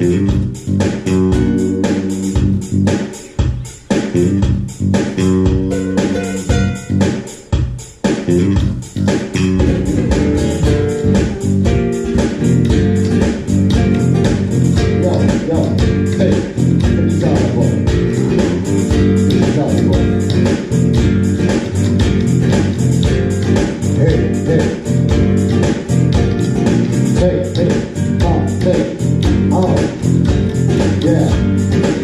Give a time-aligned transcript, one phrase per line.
[0.00, 0.37] you.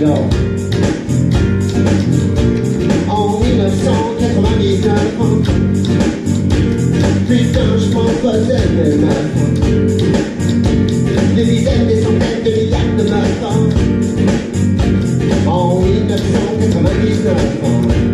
[0.04, 0.14] go.
[3.10, 5.42] On in song, that's why I need to come.
[7.26, 9.96] Three times more for seven months.
[11.34, 11.64] Did he?
[12.44, 13.70] Did he like the last song?
[15.44, 18.13] Song, that's need to.